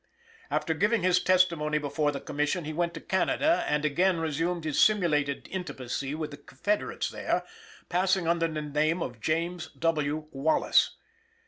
After 0.49 0.73
giving 0.73 1.03
his 1.03 1.23
testimony 1.23 1.77
before 1.77 2.11
the 2.11 2.19
Commission, 2.19 2.65
he 2.65 2.73
went 2.73 2.95
to 2.95 2.99
Canada 2.99 3.63
and 3.67 3.85
again 3.85 4.17
resumed 4.19 4.63
his 4.63 4.79
simulated 4.79 5.47
intimacy 5.51 6.15
with 6.15 6.31
the 6.31 6.37
Confederates 6.37 7.11
there, 7.11 7.43
passing 7.87 8.27
under 8.27 8.47
the 8.47 8.63
name 8.63 9.03
of 9.03 9.21
James 9.21 9.67
W. 9.77 10.25
Wallace. 10.31 10.95